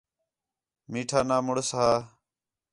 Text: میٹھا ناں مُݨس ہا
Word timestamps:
میٹھا 0.91 1.19
ناں 1.27 1.41
مُݨس 1.45 1.69
ہا 1.77 1.89